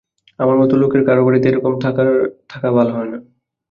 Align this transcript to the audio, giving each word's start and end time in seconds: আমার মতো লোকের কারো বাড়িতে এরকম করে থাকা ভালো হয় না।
আমার 0.39 0.57
মতো 0.57 0.73
লোকের 0.81 1.01
কারো 1.07 1.21
বাড়িতে 1.25 1.47
এরকম 1.49 1.73
করে 1.87 2.11
থাকা 2.49 2.69
ভালো 2.77 2.91
হয় 2.93 3.09
না। 3.11 3.17